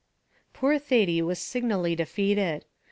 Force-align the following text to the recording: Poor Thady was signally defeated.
Poor 0.51 0.79
Thady 0.79 1.21
was 1.21 1.37
signally 1.37 1.95
defeated. 1.95 2.65